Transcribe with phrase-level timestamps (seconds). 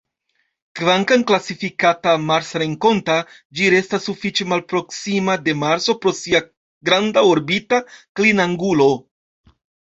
[0.77, 3.19] Kvankam klasifikata "marsrenkonta",
[3.59, 6.45] ĝi restas sufiĉe malproksima de Marso pro sia
[6.91, 8.93] granda orbita klinangulo.